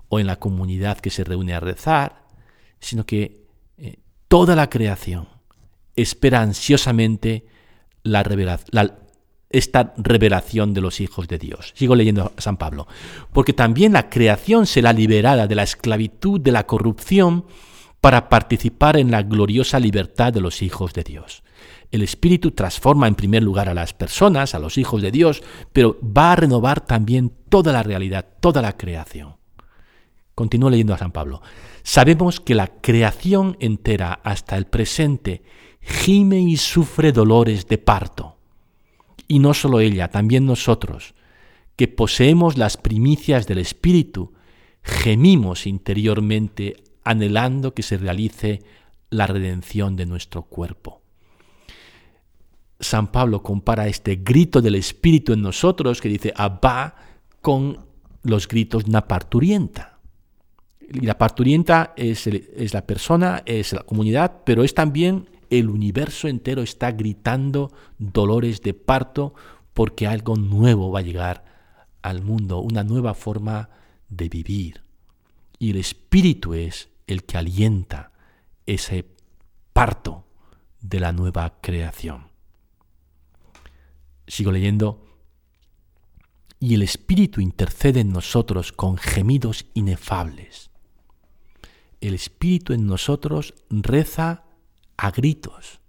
o 0.09 0.21
en 0.21 0.27
la 0.27 0.39
comunidad 0.39 0.99
que 0.99 1.09
se 1.09 1.25
reúne 1.25 1.55
a 1.55 1.61
rezar, 1.61 2.22
sino 2.83 3.07
que 3.07 3.47
eh, 3.79 4.01
toda 4.29 4.55
la 4.55 4.69
creación 4.69 5.29
espera 5.97 6.43
ansiosamente 6.43 7.47
la, 8.03 8.23
la, 8.71 8.99
esta 9.51 9.95
revelación 9.97 10.75
de 10.75 10.81
los 10.81 11.01
hijos 11.01 11.29
de 11.29 11.39
Dios. 11.39 11.73
Sigo 11.77 11.95
leyendo 11.95 12.33
a 12.37 12.41
San 12.41 12.57
Pablo. 12.57 12.87
Porque 13.33 13.53
también 13.53 13.93
la 13.93 14.11
creación 14.11 14.67
será 14.67 14.93
liberada 14.93 15.47
de 15.47 15.55
la 15.55 15.63
esclavitud, 15.63 16.41
de 16.41 16.53
la 16.53 16.67
corrupción, 16.67 17.47
para 18.01 18.29
participar 18.29 18.97
en 18.97 19.11
la 19.11 19.23
gloriosa 19.23 19.79
libertad 19.79 20.33
de 20.33 20.41
los 20.41 20.61
hijos 20.61 20.93
de 20.93 21.05
Dios. 21.05 21.45
El 21.93 22.03
Espíritu 22.03 22.51
transforma 22.51 23.07
en 23.07 23.15
primer 23.15 23.43
lugar 23.43 23.69
a 23.69 23.75
las 23.75 23.93
personas, 23.93 24.55
a 24.55 24.59
los 24.59 24.77
hijos 24.77 25.03
de 25.03 25.13
Dios, 25.13 25.43
pero 25.73 25.99
va 26.03 26.33
a 26.33 26.37
renovar 26.37 26.81
también 26.81 27.33
toda 27.49 27.73
la 27.73 27.83
realidad, 27.83 28.27
toda 28.41 28.61
la 28.63 28.77
creación. 28.77 29.37
Continúo 30.35 30.71
leyendo 30.71 30.95
a 30.95 30.99
San 30.99 31.13
Pablo. 31.13 31.43
Sabemos 31.83 32.41
que 32.41 32.55
la 32.55 32.69
creación 32.69 33.57
entera 33.61 34.13
hasta 34.25 34.57
el 34.57 34.67
presente 34.67 35.43
gime 35.81 36.41
y 36.41 36.57
sufre 36.57 37.13
dolores 37.13 37.67
de 37.67 37.79
parto 37.79 38.37
y 39.33 39.39
no 39.39 39.55
solo 39.55 39.81
ella, 39.81 40.09
también 40.09 40.45
nosotros, 40.45 41.15
que 41.77 41.89
poseemos 41.89 42.59
las 42.59 42.77
primicias 42.77 43.47
del 43.47 43.59
Espíritu, 43.59 44.35
gemimos 44.83 45.67
interiormente 45.67 46.77
anhelando 47.03 47.73
que 47.73 47.83
se 47.83 47.97
realice 47.97 48.63
la 49.09 49.27
redención 49.27 49.97
de 49.97 50.05
nuestro 50.05 50.43
cuerpo. 50.43 51.01
San 52.79 53.11
Pablo 53.11 53.43
compara 53.43 53.89
este 53.89 54.17
grito 54.17 54.61
del 54.61 54.75
Espíritu 54.75 55.33
en 55.33 55.41
nosotros, 55.41 56.03
que 56.03 56.11
dice 56.11 56.35
Abba, 56.37 56.97
con 57.41 57.87
los 58.25 58.47
gritos 58.47 58.85
de 58.85 58.91
una 58.91 59.09
parturienta. 59.09 59.92
Y 60.93 61.07
la 61.07 61.17
parturienta 61.17 61.95
es, 61.97 62.27
es 62.27 62.75
la 62.75 62.87
persona, 62.87 63.43
es 63.47 63.73
la 63.73 63.83
comunidad, 63.83 64.43
pero 64.45 64.63
es 64.63 64.75
también 64.75 65.29
el 65.49 65.69
universo 65.69 66.29
entero 66.29 66.63
está 66.63 66.93
gritando 66.93 67.73
dolores 67.99 68.63
de 68.63 68.75
parto 68.75 69.35
porque 69.75 70.07
algo 70.07 70.37
nuevo 70.37 70.91
va 70.91 71.01
a 71.01 71.03
llegar 71.03 71.45
al 72.03 72.23
mundo, 72.23 72.59
una 72.59 72.85
nueva 72.85 73.15
forma 73.15 73.71
de 74.09 74.29
vivir. 74.29 74.83
Y 75.59 75.71
el 75.71 75.77
Espíritu 75.77 76.55
es 76.55 76.89
el 77.07 77.25
que 77.25 77.39
alienta 77.39 78.13
ese 78.67 79.07
parto 79.73 80.25
de 80.81 81.01
la 81.01 81.13
nueva 81.13 81.59
creación. 81.61 82.29
Sigo 84.27 84.53
leyendo. 84.53 85.07
Y 86.59 86.75
el 86.75 86.83
Espíritu 86.83 87.41
intercede 87.41 88.01
en 88.01 88.11
nosotros 88.11 88.73
con 88.73 88.97
gemidos 88.97 89.67
inefables. 89.75 90.72
El 92.03 92.15
Espíritu 92.15 92.73
en 92.73 92.85
nosotros 92.85 93.55
reza 93.71 94.45
a 94.97 95.13
gritos, 95.13 95.81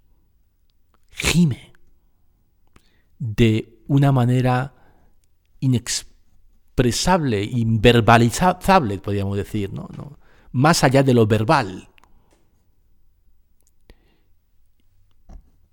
gime 1.09 1.73
de 3.17 3.79
una 3.87 4.11
manera 4.11 4.75
inexpresable, 5.59 7.43
inverbalizable, 7.43 8.99
podríamos 8.99 9.37
decir, 9.37 9.73
¿no? 9.73 9.89
más 10.51 10.83
allá 10.83 11.01
de 11.01 11.15
lo 11.15 11.25
verbal. 11.25 11.89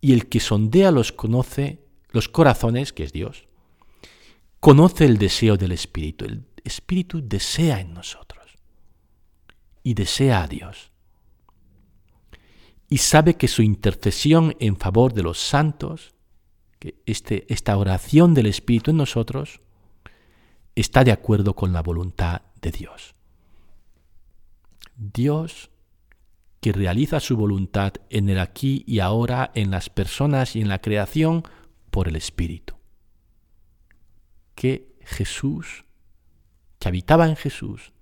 Y 0.01 0.15
el 0.15 0.27
que 0.31 0.41
sondea 0.41 0.91
los 0.91 1.13
conoce, 1.13 1.85
los 2.13 2.31
corazones, 2.31 2.95
que 2.95 3.05
es 3.05 3.13
Dios, 3.13 3.47
conoce 4.59 5.05
el 5.05 5.19
deseo 5.19 5.59
del 5.59 5.73
Espíritu. 5.73 6.25
El 6.25 6.47
Espíritu 6.65 7.21
desea 7.23 7.81
en 7.81 7.93
nosotros 7.93 8.40
y 9.83 9.95
desea 9.95 10.43
a 10.43 10.49
Dios 10.49 10.91
y 12.91 12.99
sabe 12.99 13.37
que 13.37 13.49
su 13.49 13.63
intercesión 13.63 14.57
en 14.59 14.77
favor 14.77 15.15
de 15.15 15.23
los 15.23 15.39
santos, 15.39 16.13
que 16.81 16.97
este, 17.07 17.47
esta 17.53 17.79
oración 17.79 18.35
del 18.35 18.47
Espíritu 18.47 18.91
en 18.91 18.97
nosotros, 18.97 19.61
está 20.75 21.05
de 21.05 21.13
acuerdo 21.13 21.55
con 21.55 21.73
la 21.73 21.83
voluntad 21.83 22.43
de 22.61 22.73
Dios. 22.73 23.15
Dios 24.97 25.71
que 26.61 26.73
realiza 26.73 27.21
su 27.21 27.37
voluntad 27.37 27.95
en 28.11 28.29
el 28.29 28.41
aquí 28.41 28.85
y 28.87 28.99
ahora, 28.99 29.53
en 29.55 29.71
las 29.71 29.89
personas 29.89 30.57
y 30.57 30.61
en 30.61 30.69
la 30.69 30.81
creación, 30.81 31.45
por 31.91 32.09
el 32.09 32.17
Espíritu. 32.17 32.75
Que 34.57 34.97
Jesús, 35.03 35.85
que 36.81 36.89
habitaba 36.89 37.29
en 37.29 37.37
Jesús, 37.37 37.93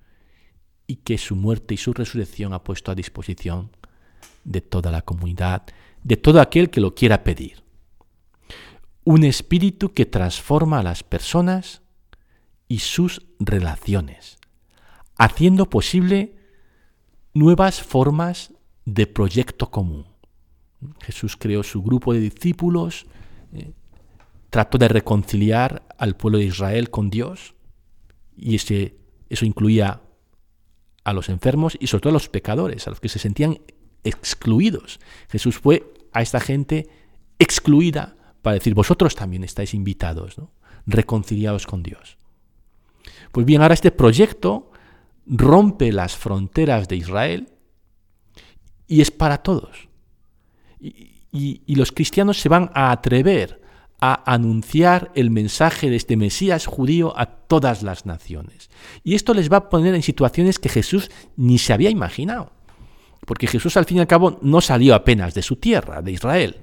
y 0.89 0.97
que 0.97 1.19
su 1.19 1.37
muerte 1.37 1.75
y 1.75 1.77
su 1.77 1.93
resurrección 1.93 2.55
ha 2.55 2.65
puesto 2.65 2.91
a 2.91 2.97
disposición 2.97 3.71
de 4.43 4.63
toda 4.63 4.91
la 4.91 5.03
comunidad, 5.03 5.65
de 6.03 6.17
todo 6.17 6.41
aquel 6.41 6.71
que 6.71 6.81
lo 6.81 6.95
quiera 6.95 7.23
pedir. 7.23 7.63
Un 9.05 9.23
espíritu 9.23 9.93
que 9.93 10.07
transforma 10.07 10.81
a 10.81 10.83
las 10.83 11.03
personas 11.03 11.83
y 12.69 12.79
sus 12.79 13.27
relaciones, 13.39 14.39
haciendo 15.19 15.69
posible 15.69 16.37
nuevas 17.35 17.83
formas 17.83 18.55
de 18.87 19.07
proyecto 19.07 19.71
común. 19.71 20.07
Jesús 21.01 21.37
creó 21.37 21.63
su 21.63 21.83
grupo 21.83 22.15
de 22.15 22.21
discípulos, 22.21 23.07
eh, 23.53 23.73
trató 24.49 24.79
de 24.79 24.89
reconciliar 24.89 25.87
al 25.99 26.17
pueblo 26.17 26.39
de 26.39 26.47
Israel 26.47 26.89
con 26.89 27.11
Dios, 27.11 27.55
y 28.35 28.55
ese, 28.55 28.97
eso 29.29 29.45
incluía 29.45 30.01
a 31.09 31.13
los 31.15 31.29
enfermos 31.29 31.77
y 31.81 31.87
sobre 31.87 32.03
todo 32.03 32.11
a 32.11 32.13
los 32.15 32.29
pecadores, 32.29 32.87
a 32.87 32.91
los 32.91 33.01
que 33.01 33.09
se 33.09 33.19
sentían 33.19 33.59
excluidos. 34.05 35.01
Jesús 35.31 35.59
fue 35.59 35.95
a 36.13 36.23
esta 36.23 36.41
gente 36.41 36.89
excluida 37.39 38.17
para 38.43 38.55
decir, 38.55 38.75
vosotros 38.75 39.15
también 39.15 39.43
estáis 39.43 39.75
invitados, 39.75 40.37
¿no? 40.39 40.51
reconciliados 40.87 41.67
con 41.67 41.83
Dios. 41.83 42.19
Pues 43.33 43.47
bien, 43.47 43.63
ahora 43.63 43.75
este 43.75 43.91
proyecto 43.91 44.71
rompe 45.27 45.93
las 45.93 46.17
fronteras 46.17 46.89
de 46.89 46.97
Israel 46.97 47.49
y 48.87 49.01
es 49.01 49.11
para 49.11 49.39
todos. 49.39 49.89
y, 50.81 51.75
los 51.75 51.93
cristianos 51.93 52.41
se 52.41 52.49
van 52.49 52.71
a 52.75 52.91
atrever 52.91 53.61
a 54.01 54.33
anunciar 54.33 55.11
el 55.15 55.31
mensaje 55.31 55.91
de 55.91 55.97
este 55.97 56.17
Mesías 56.17 56.67
judío 56.67 57.19
a 57.19 57.27
todas 57.27 57.83
las 57.83 58.07
naciones. 58.07 58.71
Y 59.03 59.15
esto 59.15 59.35
les 59.35 59.51
va 59.51 59.57
a 59.57 59.69
poner 59.69 59.95
en 59.95 60.03
situaciones 60.03 60.59
que 60.59 60.69
Jesús 60.69 61.11
ni 61.37 61.59
se 61.59 61.73
había 61.73 61.91
imaginado 61.91 62.53
porque 63.29 63.47
Jesús 63.47 63.77
al 63.77 63.85
fin 63.85 63.99
y 63.99 64.01
al 64.01 64.07
cabo 64.07 64.39
no 64.41 64.63
salió 64.63 64.95
apenas 64.95 65.35
de 65.35 65.43
su 65.43 65.57
tierra, 65.57 66.01
de 66.01 66.13
Israel. 66.13 66.57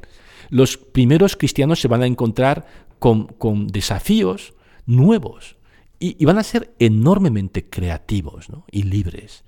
Los 0.50 0.77
primeros 0.77 1.36
cristianos 1.36 1.80
se 1.80 1.88
van 1.88 2.01
a 2.01 2.08
encontrar 2.08 2.65
con, 2.98 3.68
desafíos 3.68 4.56
nuevos 4.88 5.58
y, 6.00 6.25
van 6.25 6.39
a 6.39 6.44
ser 6.44 6.74
enormemente 6.80 7.70
creativos 7.70 8.48
y 8.72 8.82
libres 8.82 9.44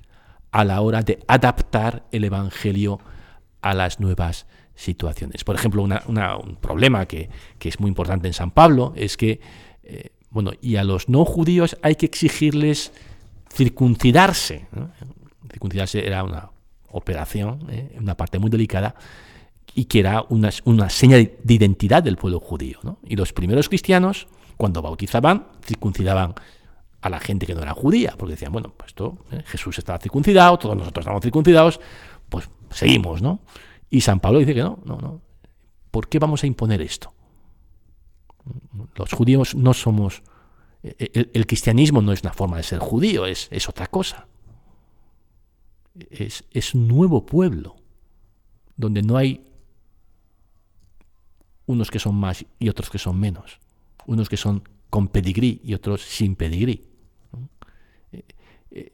a 0.51 0.63
la 0.63 0.79
hora 0.81 1.01
de 1.01 1.19
adaptar 1.27 2.05
el 2.11 2.23
Evangelio 2.23 2.99
a 3.61 3.73
las 3.73 3.99
nuevas 3.99 4.45
situaciones. 4.77 5.43
Por 5.43 5.55
ejemplo, 5.55 5.83
un 5.83 6.57
problema 6.61 7.05
que, 7.05 7.29
es 7.59 7.79
muy 7.79 7.89
importante 7.89 8.27
en 8.27 8.33
San 8.33 8.51
Pablo 8.51 8.93
es 8.95 9.17
que, 9.17 9.41
eh, 9.83 10.11
bueno, 10.29 10.51
y 10.61 10.77
a 10.77 10.83
los 10.83 11.09
no 11.09 11.25
judíos 11.25 11.77
hay 11.81 11.95
que 11.95 12.05
exigirles 12.05 12.93
circuncidarse. 13.51 14.67
Circuncidarse 15.51 16.05
era 16.05 16.23
una 16.23 16.51
operación, 16.91 17.67
¿eh? 17.69 17.97
una 17.99 18.15
parte 18.15 18.39
muy 18.39 18.49
delicada, 18.49 18.95
y 19.73 19.85
que 19.85 19.99
era 19.99 20.23
una, 20.29 20.51
una 20.65 20.89
seña 20.89 21.17
de 21.17 21.53
identidad 21.53 22.03
del 22.03 22.17
pueblo 22.17 22.39
judío. 22.39 22.79
Y 23.05 23.15
los 23.15 23.33
primeros 23.33 23.67
cristianos, 23.67 24.27
cuando 24.57 24.81
bautizaban, 24.81 25.47
circuncidaban 25.65 26.35
a 27.01 27.09
la 27.09 27.19
gente 27.19 27.45
que 27.45 27.53
no 27.55 27.61
era 27.61 27.73
judía, 27.73 28.13
porque 28.17 28.33
decían, 28.33 28.51
bueno, 28.51 28.73
pues 28.75 28.89
esto, 28.89 29.17
¿eh? 29.31 29.43
Jesús 29.45 29.77
estaba 29.77 29.99
circuncidado, 29.99 30.57
todos 30.57 30.75
nosotros 30.75 31.03
estamos 31.03 31.21
circuncidados, 31.21 31.79
pues 32.29 32.49
seguimos, 32.69 33.21
¿no? 33.21 33.39
Y 33.89 34.01
San 34.01 34.19
Pablo 34.19 34.39
dice 34.39 34.53
que 34.53 34.61
no, 34.61 34.79
no, 34.85 34.97
no. 34.97 35.21
¿Por 35.91 36.07
qué 36.07 36.19
vamos 36.19 36.43
a 36.43 36.47
imponer 36.47 36.81
esto? 36.81 37.13
Los 38.95 39.13
judíos 39.13 39.55
no 39.55 39.73
somos... 39.73 40.23
El, 40.83 41.31
el 41.33 41.47
cristianismo 41.47 42.01
no 42.01 42.11
es 42.11 42.21
una 42.21 42.33
forma 42.33 42.57
de 42.57 42.63
ser 42.63 42.79
judío, 42.79 43.25
es, 43.25 43.47
es 43.51 43.67
otra 43.67 43.87
cosa. 43.87 44.27
Es, 46.09 46.45
es 46.51 46.73
un 46.75 46.87
nuevo 46.87 47.25
pueblo, 47.25 47.75
donde 48.75 49.01
no 49.01 49.17
hay 49.17 49.43
unos 51.65 51.91
que 51.91 51.99
son 51.99 52.15
más 52.15 52.45
y 52.59 52.69
otros 52.69 52.89
que 52.89 52.97
son 52.97 53.19
menos, 53.19 53.59
unos 54.05 54.29
que 54.29 54.37
son 54.37 54.63
con 54.89 55.09
pedigrí 55.09 55.61
y 55.63 55.73
otros 55.73 56.01
sin 56.01 56.35
pedigrí. 56.35 56.87
Eh, 58.11 58.23
eh, 58.71 58.93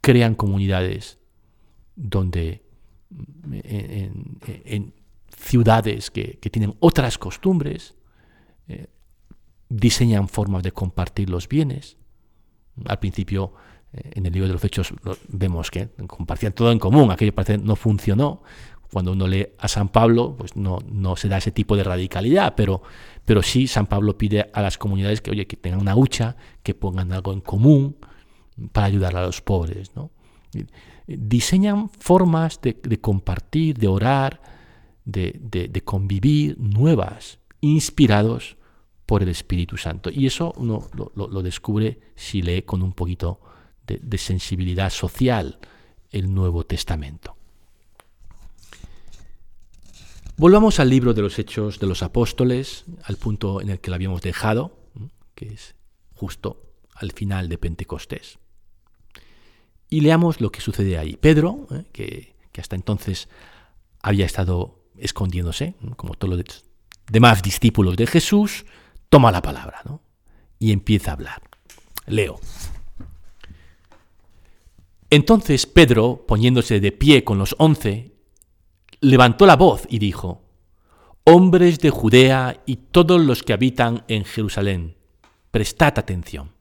crean 0.00 0.34
comunidades 0.34 1.18
donde 1.94 2.65
en, 3.52 4.94
ciudades 5.36 6.10
que, 6.10 6.38
tienen 6.50 6.74
otras 6.80 7.18
costumbres, 7.18 7.94
eh, 8.68 8.86
diseñan 9.68 10.28
formas 10.28 10.62
de 10.62 10.72
compartir 10.72 11.30
los 11.30 11.48
bienes. 11.48 11.96
Al 12.84 12.98
principio, 12.98 13.52
en 13.92 14.26
el 14.26 14.32
libro 14.32 14.48
de 14.48 14.54
los 14.54 14.64
hechos, 14.64 14.92
vemos 15.28 15.70
que 15.70 15.88
compartían 16.06 16.52
todo 16.52 16.72
en 16.72 16.78
común, 16.78 17.10
aquello 17.10 17.34
parece 17.34 17.58
no 17.58 17.76
funcionó, 17.76 18.42
cuando 18.92 19.12
uno 19.12 19.26
lee 19.26 19.48
a 19.58 19.68
San 19.68 19.88
Pablo, 19.88 20.36
pues 20.36 20.56
no, 20.56 20.78
no 20.86 21.16
se 21.16 21.28
da 21.28 21.38
ese 21.38 21.50
tipo 21.50 21.76
de 21.76 21.84
radicalidad, 21.84 22.54
pero, 22.56 22.82
pero 23.24 23.42
sí 23.42 23.66
San 23.66 23.86
Pablo 23.86 24.16
pide 24.16 24.50
a 24.52 24.62
las 24.62 24.78
comunidades 24.78 25.20
que, 25.20 25.30
oye, 25.30 25.46
que 25.46 25.56
tengan 25.56 25.80
una 25.80 25.96
hucha, 25.96 26.36
que 26.62 26.74
pongan 26.74 27.12
algo 27.12 27.32
en 27.32 27.40
común 27.40 27.96
para 28.72 28.86
ayudar 28.86 29.16
a 29.16 29.26
los 29.26 29.40
pobres. 29.42 29.94
¿no? 29.94 30.10
Diseñan 31.06 31.88
formas 31.88 32.60
de, 32.60 33.00
compartir, 33.00 33.78
de 33.78 33.88
orar, 33.88 34.40
de, 35.04 35.82
convivir 35.84 36.58
nuevas, 36.58 37.38
inspirados 37.60 38.56
por 39.06 39.22
el 39.22 39.28
Espíritu 39.28 39.76
Santo. 39.76 40.10
Y 40.10 40.26
eso 40.26 40.52
uno 40.56 40.88
lo, 41.14 41.42
descubre 41.42 42.00
si 42.16 42.42
lee 42.42 42.62
con 42.62 42.82
un 42.82 42.92
poquito 42.92 43.40
de 43.86 44.18
sensibilidad 44.18 44.90
social 44.90 45.58
el 46.10 46.34
Nuevo 46.34 46.64
Testamento. 46.64 47.36
Volvamos 50.38 50.80
al 50.80 50.90
libro 50.90 51.14
de 51.14 51.22
los 51.22 51.38
Hechos 51.38 51.78
de 51.78 51.86
los 51.86 52.02
Apóstoles, 52.02 52.84
al 53.04 53.16
punto 53.16 53.62
en 53.62 53.70
el 53.70 53.80
que 53.80 53.90
lo 53.90 53.94
habíamos 53.94 54.20
dejado, 54.20 54.78
que 55.34 55.54
es 55.54 55.74
justo 56.14 56.74
al 56.94 57.12
final 57.12 57.48
de 57.48 57.56
Pentecostés. 57.56 58.38
Y 59.88 60.00
leamos 60.00 60.40
lo 60.40 60.50
que 60.50 60.60
sucede 60.60 60.98
ahí. 60.98 61.16
Pedro, 61.16 61.66
¿eh? 61.70 61.84
que, 61.92 62.34
hasta 62.58 62.76
entonces 62.76 63.28
había 64.02 64.24
estado 64.24 64.80
escondiéndose, 64.96 65.74
como 65.96 66.14
todos 66.14 66.36
los 66.36 66.64
demás 67.10 67.42
discípulos 67.42 67.96
de 67.96 68.06
Jesús, 68.06 68.64
toma 69.08 69.30
la 69.30 69.42
palabra 69.42 69.82
y 70.58 70.72
empieza 70.72 71.10
a 71.10 71.14
hablar. 71.14 71.42
Leo. 72.06 72.40
Entonces 75.10 75.66
Pedro, 75.66 76.24
poniéndose 76.26 76.80
de 76.80 76.92
pie 76.92 77.24
con 77.24 77.38
los 77.38 77.54
once, 77.58 78.12
levantó 79.00 79.46
la 79.46 79.56
voz 79.56 79.86
y 79.88 79.98
dijo, 79.98 80.42
Hombres 81.24 81.80
de 81.80 81.90
Judea 81.90 82.62
y 82.66 82.76
todos 82.76 83.20
los 83.20 83.42
que 83.42 83.52
habitan 83.52 84.04
en 84.08 84.24
Jerusalén, 84.24 84.96
prestad 85.50 85.98
atención, 85.98 86.52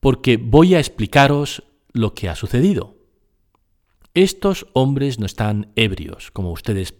porque 0.00 0.36
voy 0.36 0.74
a 0.74 0.78
explicaros 0.78 1.62
lo 1.96 2.14
que 2.14 2.28
ha 2.28 2.34
sucedido. 2.34 2.96
Estos 4.14 4.66
hombres 4.72 5.18
no 5.18 5.26
están 5.26 5.72
ebrios, 5.76 6.30
como 6.30 6.52
ustedes 6.52 6.94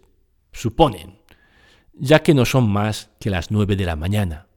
suponen, 0.53 1.19
ya 1.95 2.23
que 2.23 2.35
no 2.35 2.45
son 2.45 2.69
más 2.69 3.11
que 3.19 3.31
las 3.31 3.51
nueve 3.51 3.77
de 3.77 3.87
la 3.87 3.97
mañana. 3.97 4.49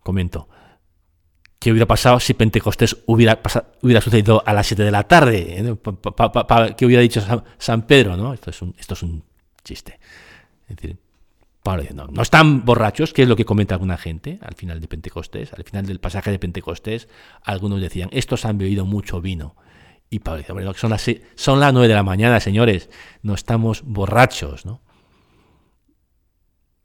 Comento, 0.00 0.48
¿Qué 1.62 1.70
hubiera 1.70 1.86
pasado 1.86 2.18
si 2.18 2.34
Pentecostés 2.34 3.04
hubiera, 3.06 3.40
hubiera 3.82 4.00
sucedido 4.00 4.42
a 4.44 4.52
las 4.52 4.66
7 4.66 4.82
de 4.82 4.90
la 4.90 5.04
tarde? 5.04 5.60
¿eh? 5.60 6.74
¿Qué 6.76 6.86
hubiera 6.86 7.02
dicho 7.02 7.22
San, 7.56 7.82
Pedro? 7.82 8.16
¿no? 8.16 8.34
Esto, 8.34 8.50
es 8.50 8.60
un, 8.62 8.74
esto 8.76 8.94
es 8.94 9.02
un 9.04 9.22
chiste. 9.62 10.00
Es 10.68 10.74
decir, 10.74 10.98
Pablo 11.62 11.84
no, 11.94 12.06
no 12.08 12.22
están 12.22 12.64
borrachos, 12.64 13.12
que 13.12 13.22
es 13.22 13.28
lo 13.28 13.36
que 13.36 13.44
comenta 13.44 13.74
alguna 13.74 13.96
gente 13.96 14.38
al 14.42 14.54
final 14.54 14.80
de 14.80 14.88
Pentecostés. 14.88 15.52
Al 15.52 15.64
final 15.64 15.86
del 15.86 16.00
pasaje 16.00 16.30
de 16.30 16.38
Pentecostés, 16.38 17.08
algunos 17.44 17.80
decían, 17.80 18.08
estos 18.12 18.44
han 18.44 18.58
bebido 18.58 18.84
mucho 18.84 19.20
vino. 19.20 19.54
Y 20.10 20.18
Pablo 20.18 20.38
dice, 20.38 20.52
bueno, 20.52 20.74
son 20.74 20.90
las, 20.90 21.08
son 21.36 21.60
las 21.60 21.72
9 21.72 21.88
de 21.88 21.94
la 21.94 22.02
mañana, 22.02 22.40
señores, 22.40 22.90
no 23.22 23.34
estamos 23.34 23.82
borrachos, 23.82 24.66
¿no? 24.66 24.82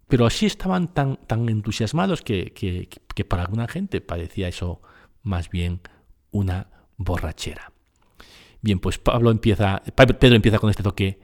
Pero 0.08 0.26
así 0.26 0.46
estaban 0.46 0.94
tan, 0.94 1.18
tan 1.28 1.50
entusiasmados 1.50 2.22
que, 2.22 2.54
que, 2.54 3.26
para 3.26 3.44
alguna 3.44 3.68
gente 3.68 4.00
parecía 4.00 4.48
eso 4.48 4.82
más 5.24 5.50
bien 5.50 5.82
una 6.32 6.68
borrachera. 6.96 7.74
Bien, 8.62 8.80
pues 8.80 8.98
Pablo 8.98 9.32
empieza, 9.32 9.84
Pedro 9.96 10.36
empieza 10.36 10.60
con 10.60 10.70
este 10.70 10.84
toque 10.84 11.20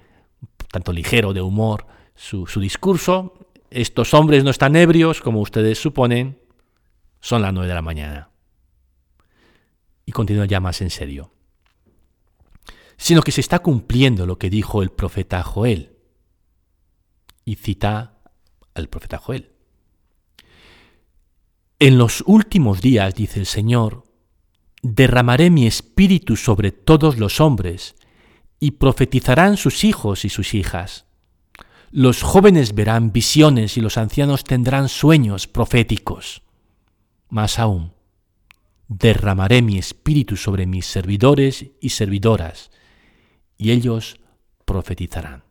tanto 0.72 0.92
ligero 0.92 1.34
de 1.34 1.42
humor 1.42 1.86
su, 2.16 2.46
su 2.48 2.60
discurso. 2.60 3.43
Estos 3.74 4.14
hombres 4.14 4.44
no 4.44 4.52
están 4.52 4.76
ebrios, 4.76 5.20
como 5.20 5.42
ustedes 5.42 5.80
suponen, 5.80 6.40
son 7.20 7.42
las 7.42 7.52
nueve 7.52 7.68
de 7.68 7.74
la 7.74 7.82
mañana. 7.82 8.30
Y 10.06 10.12
continúa 10.12 10.46
ya 10.46 10.60
más 10.60 10.82
en 10.82 10.92
serio. 10.92 11.32
Sino 12.98 13.24
que 13.24 13.32
se 13.32 13.42
está 13.42 13.60
cumpliendo 13.60 14.28
lo 14.28 14.38
que 14.38 14.52
dijo 14.52 14.84
el 14.84 14.92
profeta 14.92 15.42
Joel. 15.42 15.98
Y 17.46 17.56
cita 17.56 18.20
al 18.76 18.90
profeta 18.90 19.18
Joel. 19.18 19.52
En 21.80 21.98
los 21.98 22.24
últimos 22.28 22.80
días, 22.80 23.16
dice 23.16 23.40
el 23.40 23.48
Señor, 23.48 24.04
derramaré 24.84 25.50
mi 25.50 25.66
espíritu 25.66 26.36
sobre 26.36 26.72
todos 26.72 27.18
los 27.18 27.42
hombres, 27.42 27.96
y 28.60 28.72
profetizarán 28.72 29.58
sus 29.58 29.84
hijos 29.84 30.26
y 30.26 30.30
sus 30.30 30.54
hijas. 30.54 31.06
Los 31.96 32.24
jóvenes 32.24 32.74
verán 32.74 33.14
visiones 33.14 33.78
y 33.78 33.82
los 33.82 33.98
ancianos 33.98 34.44
tendrán 34.44 34.90
sueños 34.90 35.48
proféticos. 35.48 36.42
Más 37.30 37.60
aún, 37.60 37.94
derramaré 38.88 39.62
mi 39.62 39.78
espíritu 39.78 40.36
sobre 40.36 40.66
mis 40.66 40.88
servidores 40.88 41.68
y 41.80 41.90
servidoras, 41.90 42.72
y 43.58 43.72
ellos 43.72 44.20
profetizarán. 44.66 45.44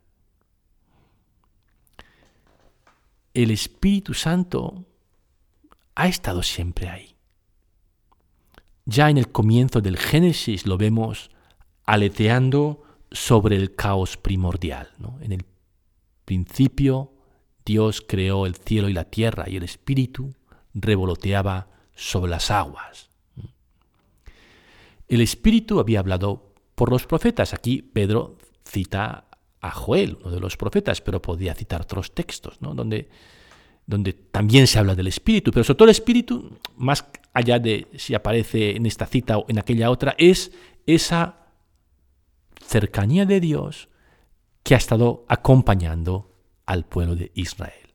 el 3.33 3.51
Espíritu 3.51 4.13
Santo 4.13 4.85
ha 5.95 6.07
estado 6.07 6.43
siempre 6.43 6.89
ahí. 6.89 7.15
Ya 8.85 9.09
en 9.09 9.17
el 9.17 9.31
comienzo 9.31 9.81
del 9.81 9.97
Génesis 9.97 10.65
lo 10.65 10.77
vemos 10.77 11.31
aleteando 11.85 12.83
sobre 13.11 13.55
el 13.55 13.75
caos 13.75 14.17
primordial. 14.17 14.89
En 15.21 15.31
el 15.31 15.45
principio 16.25 17.13
Dios 17.65 18.03
creó 18.05 18.45
el 18.45 18.55
cielo 18.55 18.89
y 18.89 18.93
la 18.93 19.05
tierra 19.05 19.49
y 19.49 19.55
el 19.55 19.63
Espíritu 19.63 20.33
revoloteaba 20.73 21.67
sobre 21.95 22.31
las 22.31 22.51
aguas. 22.51 23.09
El 25.07 25.21
Espíritu 25.21 25.79
había 25.79 25.99
hablado 25.99 26.53
por 26.75 26.89
los 26.89 27.05
profetas. 27.05 27.53
Aquí 27.53 27.81
Pedro 27.81 28.37
cita 28.65 29.25
a 29.61 29.71
Joel, 29.71 30.17
uno 30.21 30.31
de 30.31 30.39
los 30.39 30.57
profetas, 30.57 31.01
pero 31.01 31.21
podía 31.21 31.55
citar 31.55 31.81
otros 31.81 32.13
textos, 32.13 32.61
¿no? 32.61 32.73
donde, 32.73 33.09
donde 33.85 34.13
también 34.13 34.67
se 34.67 34.79
habla 34.79 34.95
del 34.95 35.07
Espíritu, 35.07 35.51
pero 35.51 35.63
sobre 35.63 35.77
todo 35.77 35.85
el 35.85 35.91
Espíritu, 35.91 36.57
más 36.75 37.05
allá 37.33 37.59
de 37.59 37.87
si 37.95 38.13
aparece 38.13 38.75
en 38.75 38.85
esta 38.85 39.05
cita 39.05 39.37
o 39.37 39.45
en 39.47 39.59
aquella 39.59 39.89
otra, 39.89 40.15
es 40.17 40.51
esa 40.85 41.47
cercanía 42.65 43.25
de 43.25 43.39
Dios 43.39 43.89
que 44.63 44.75
ha 44.75 44.77
estado 44.77 45.25
acompañando 45.27 46.33
al 46.65 46.85
pueblo 46.85 47.15
de 47.15 47.31
Israel. 47.35 47.93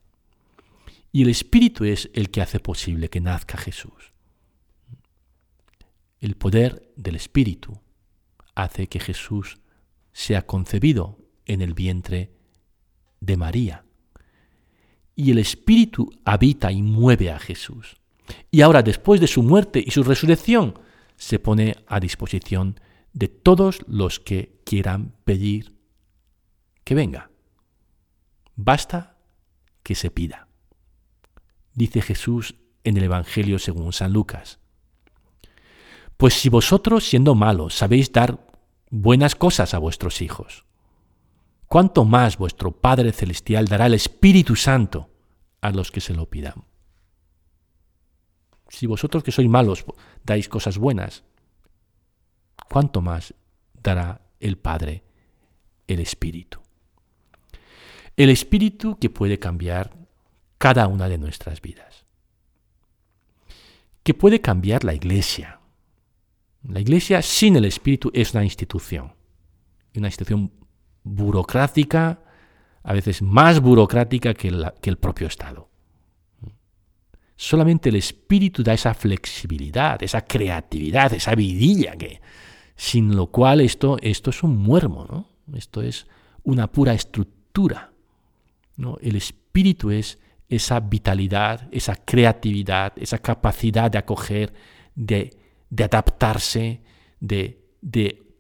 Y 1.11 1.23
el 1.23 1.31
Espíritu 1.31 1.85
es 1.85 2.11
el 2.13 2.31
que 2.31 2.43
hace 2.43 2.61
posible 2.61 3.09
que 3.09 3.21
nazca 3.21 3.57
Jesús. 3.57 4.13
El 6.21 6.37
poder 6.37 6.93
del 6.97 7.17
Espíritu 7.17 7.81
hace 8.55 8.89
que 8.89 9.01
Jesús 9.01 9.59
sea 10.13 10.47
concebido 10.47 11.19
en 11.47 11.63
el 11.63 11.75
vientre 11.75 12.33
de 13.21 13.37
María. 13.37 13.85
Y 15.15 15.31
el 15.31 15.39
Espíritu 15.39 16.11
habita 16.25 16.71
y 16.71 16.83
mueve 16.83 17.31
a 17.31 17.39
Jesús. 17.39 17.97
Y 18.51 18.61
ahora, 18.61 18.83
después 18.83 19.21
de 19.21 19.27
su 19.27 19.43
muerte 19.43 19.83
y 19.85 19.91
su 19.91 20.03
resurrección, 20.03 20.79
se 21.17 21.39
pone 21.39 21.77
a 21.87 21.99
disposición 21.99 22.79
de 23.13 23.29
todos 23.29 23.81
los 23.87 24.21
que 24.21 24.61
quieran 24.65 25.15
pedir 25.25 25.78
que 26.89 26.95
venga. 26.95 27.31
Basta 28.57 29.19
que 29.83 29.95
se 29.95 30.11
pida. 30.11 30.49
Dice 31.75 32.01
Jesús 32.01 32.55
en 32.83 32.97
el 32.97 33.03
Evangelio 33.03 33.59
según 33.59 33.93
San 33.93 34.15
Lucas. 34.15 34.59
Pues 36.17 36.33
si 36.33 36.49
vosotros, 36.49 37.07
siendo 37.07 37.35
malos, 37.35 37.75
sabéis 37.75 38.11
dar 38.11 38.39
buenas 38.91 39.35
cosas 39.35 39.75
a 39.75 39.79
vuestros 39.79 40.23
hijos, 40.23 40.65
¿cuánto 41.67 42.07
más 42.07 42.39
vuestro 42.39 42.73
Padre 42.73 43.13
Celestial 43.13 43.67
dará 43.67 43.85
el 43.85 43.93
Espíritu 43.93 44.57
Santo 44.57 45.11
a 45.61 45.71
los 45.73 45.91
que 45.91 46.01
se 46.01 46.15
lo 46.15 46.31
pidan? 46.31 46.65
Si 48.71 48.87
vosotros 48.87 49.23
que 49.23 49.31
sois 49.31 49.47
malos 49.51 49.85
dais 50.25 50.49
cosas 50.49 50.79
buenas, 50.79 51.23
¿cuánto 52.71 53.03
más 53.03 53.35
dará 53.75 54.23
el 54.41 54.57
Padre 54.57 55.05
el 55.87 56.01
Espíritu? 56.01 56.63
El 58.19 58.31
Espíritu 58.31 58.99
que 58.99 59.11
puede 59.11 59.39
cambiar 59.39 59.93
cada 60.59 60.89
una 60.89 61.09
de 61.09 61.19
nuestras 61.19 61.63
vidas. 61.63 62.05
Que 64.03 64.13
puede 64.13 64.41
cambiar 64.41 64.83
la 64.83 64.93
Iglesia. 64.93 65.61
La 66.65 66.81
Iglesia 66.81 67.23
sin 67.23 67.55
el 67.55 67.65
Espíritu 67.65 68.11
es 68.13 68.35
una 68.35 68.43
institución. 68.43 69.13
Una 69.95 70.09
institución 70.09 70.51
burocrática, 71.05 72.19
a 72.83 72.93
veces 72.93 73.23
más 73.23 73.61
burocrática 73.61 74.35
que, 74.35 74.49
el 74.49 74.99
propio 74.99 75.29
Estado. 75.29 75.71
Solamente 77.37 77.91
el 77.91 77.95
Espíritu 77.95 78.65
da 78.65 78.75
esa 78.75 78.95
flexibilidad, 78.95 80.03
esa 80.03 80.23
creatividad, 80.23 81.13
esa 81.13 81.37
vidilla 81.37 81.93
que, 81.93 82.21
sin 82.75 83.15
lo 83.15 83.29
cual 83.29 83.61
esto, 83.61 83.97
esto 84.03 84.31
es 84.31 84.43
un 84.43 84.57
muermo, 84.57 85.07
¿no? 85.09 85.57
Esto 85.57 85.83
es 85.83 86.09
una 86.43 86.67
pura 86.67 86.95
estructura. 86.95 87.93
¿No? 88.79 88.97
El 89.03 89.17
espíritu 89.17 89.91
es 89.91 90.19
esa 90.49 90.81
vitalidad, 90.81 91.69
esa 91.73 91.97
creatividad, 91.97 92.95
esa 92.97 93.19
capacidad 93.19 93.91
de 93.91 93.99
acoger, 93.99 94.55
de, 94.95 95.37
adaptarse, 95.77 96.81
de, 97.21 97.61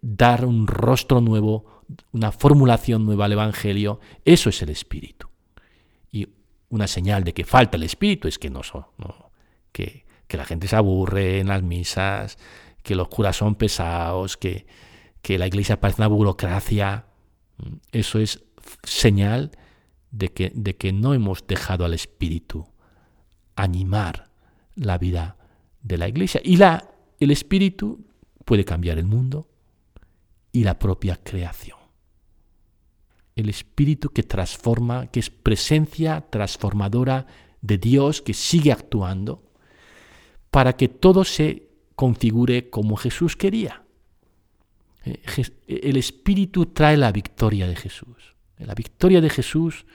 dar 0.00 0.46
un 0.46 0.66
rostro 0.66 1.20
nuevo, 1.20 1.82
una 2.12 2.32
formulación 2.32 3.04
nueva 3.04 3.26
al 3.26 3.32
Evangelio. 3.32 4.00
Eso 4.24 4.48
es 4.48 4.62
el 4.62 4.70
espíritu. 4.70 5.28
Y 6.10 6.28
una 6.70 6.86
señal 6.86 7.24
de 7.24 7.34
que 7.34 7.44
falta 7.44 7.76
el 7.76 7.82
espíritu 7.82 8.28
es 8.28 8.38
que 8.38 8.48
no 8.48 8.62
son, 8.62 8.86
Que, 9.72 10.06
que, 10.26 10.36
la 10.36 10.44
gente 10.44 10.68
se 10.68 10.76
aburre 10.76 11.40
en 11.40 11.48
las 11.48 11.62
misas, 11.62 12.38
que 12.82 12.94
los 12.94 13.08
curas 13.08 13.36
son 13.36 13.56
pesados, 13.56 14.36
que, 14.36 14.66
que 15.20 15.36
la 15.36 15.46
iglesia 15.46 15.80
parece 15.80 16.00
una 16.00 16.08
burocracia. 16.08 17.06
Eso 17.92 18.18
es 18.20 18.44
señal 18.84 19.50
de 20.10 20.28
que, 20.32 20.52
de 20.54 20.76
que 20.76 20.92
no 20.92 21.14
hemos 21.14 21.46
dejado 21.46 21.84
al 21.84 21.94
Espíritu 21.94 22.66
animar 23.56 24.30
la 24.74 24.98
vida 24.98 25.36
de 25.82 25.98
la 25.98 26.08
iglesia. 26.08 26.40
Y 26.44 26.56
la, 26.56 26.90
el 27.18 27.30
Espíritu 27.30 28.06
puede 28.44 28.64
cambiar 28.64 28.98
el 28.98 29.06
mundo 29.06 29.48
y 30.52 30.64
la 30.64 30.78
propia 30.78 31.16
creación. 31.16 31.78
El 33.36 33.48
Espíritu 33.48 34.10
que 34.10 34.22
transforma, 34.22 35.06
que 35.08 35.20
es 35.20 35.30
presencia 35.30 36.26
transformadora 36.30 37.26
de 37.60 37.78
Dios, 37.78 38.22
que 38.22 38.34
sigue 38.34 38.72
actuando 38.72 39.42
para 40.50 40.76
que 40.76 40.88
todo 40.88 41.24
se 41.24 41.68
configure 41.94 42.70
como 42.70 42.96
Jesús 42.96 43.36
quería. 43.36 43.84
Eh, 45.04 45.22
el 45.66 45.96
Espíritu 45.96 46.66
trae 46.66 46.96
la 46.96 47.12
victoria 47.12 47.66
de 47.68 47.76
Jesús. 47.76 48.37
La 48.58 48.74
victoria 48.74 49.20
de 49.20 49.30
Jesús 49.30 49.86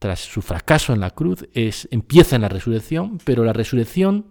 tras 0.00 0.20
su 0.20 0.40
fracaso 0.40 0.94
en 0.94 1.00
la 1.00 1.10
cruz 1.10 1.46
es, 1.52 1.86
empieza 1.90 2.34
en 2.34 2.42
la 2.42 2.48
resurrección, 2.48 3.18
pero 3.24 3.44
la 3.44 3.52
resurrección 3.52 4.26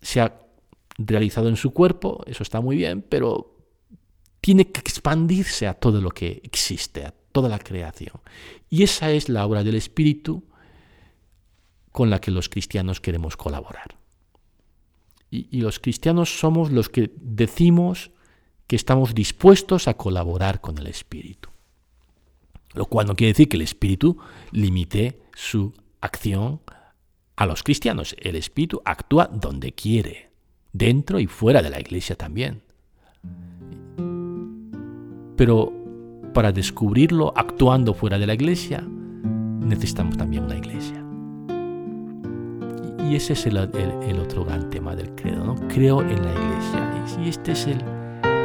se 0.00 0.20
ha 0.20 0.40
realizado 0.96 1.48
en 1.48 1.56
su 1.56 1.72
cuerpo, 1.72 2.22
eso 2.26 2.44
está 2.44 2.60
muy 2.60 2.76
bien, 2.76 3.02
pero 3.02 3.56
tiene 4.40 4.70
que 4.70 4.80
expandirse 4.80 5.66
a 5.66 5.74
todo 5.74 6.00
lo 6.00 6.10
que 6.10 6.40
existe, 6.44 7.04
a 7.04 7.12
toda 7.32 7.48
la 7.48 7.58
creación. 7.58 8.20
Y 8.70 8.84
esa 8.84 9.10
es 9.10 9.28
la 9.28 9.44
obra 9.44 9.64
del 9.64 9.74
Espíritu 9.74 10.44
con 11.90 12.08
la 12.08 12.20
que 12.20 12.30
los 12.30 12.48
cristianos 12.48 13.00
queremos 13.00 13.36
colaborar. 13.36 13.98
Y, 15.32 15.48
y 15.50 15.62
los 15.62 15.80
cristianos 15.80 16.38
somos 16.38 16.70
los 16.70 16.88
que 16.88 17.10
decimos 17.16 18.12
que 18.66 18.76
estamos 18.76 19.14
dispuestos 19.14 19.88
a 19.88 19.94
colaborar 19.94 20.60
con 20.60 20.78
el 20.78 20.86
Espíritu. 20.86 21.48
Lo 22.74 22.86
cual 22.86 23.06
no 23.06 23.14
quiere 23.14 23.32
decir 23.32 23.48
que 23.48 23.56
el 23.56 23.62
Espíritu 23.62 24.18
limite 24.50 25.20
su 25.34 25.72
acción 26.00 26.60
a 27.36 27.46
los 27.46 27.62
cristianos. 27.62 28.14
El 28.18 28.36
Espíritu 28.36 28.82
actúa 28.84 29.28
donde 29.32 29.72
quiere, 29.72 30.30
dentro 30.72 31.20
y 31.20 31.26
fuera 31.26 31.62
de 31.62 31.70
la 31.70 31.80
iglesia 31.80 32.16
también. 32.16 32.62
Pero 35.36 35.72
para 36.34 36.52
descubrirlo 36.52 37.32
actuando 37.36 37.94
fuera 37.94 38.18
de 38.18 38.26
la 38.26 38.34
iglesia, 38.34 38.82
necesitamos 38.82 40.16
también 40.16 40.44
una 40.44 40.56
iglesia. 40.56 41.02
Y 43.08 43.14
ese 43.14 43.34
es 43.34 43.46
el, 43.46 43.56
otro 44.18 44.44
gran 44.44 44.68
tema 44.68 44.96
del 44.96 45.14
credo, 45.14 45.44
¿no? 45.44 45.54
Creo 45.68 46.02
en 46.02 46.22
la 46.22 46.32
iglesia. 46.32 47.22
Y 47.24 47.28
este 47.28 47.52
es 47.52 47.66
el, 47.68 47.78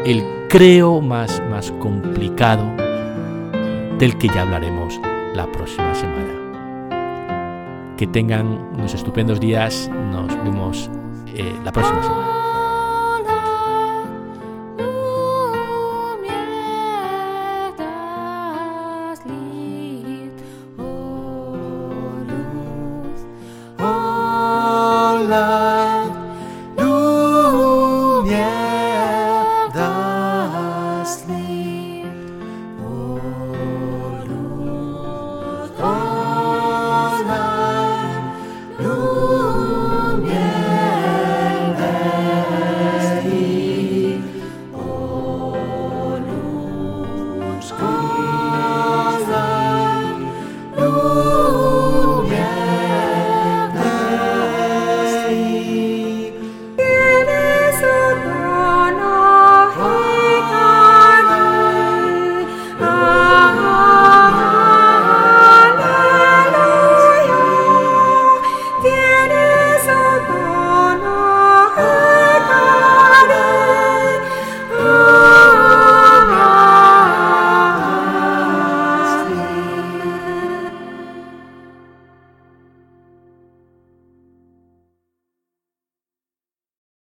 el 0.06 0.24
creo 0.50 1.02
más, 1.02 1.42
más 1.50 1.72
complicado 1.74 2.66
del 4.00 4.18
que 4.18 4.28
ya 4.28 4.42
hablaremos 4.42 5.00
la 5.36 5.52
próxima 5.52 5.94
semana. 5.94 7.96
Que 7.98 8.08
tengan 8.08 8.48
unos 8.74 8.94
estupendos 8.94 9.40
días, 9.40 9.90
nos 10.12 10.36
vemos 10.44 10.90
eh, 11.28 11.54
la 11.64 11.72
próxima 11.72 12.02
semana. 12.02 12.31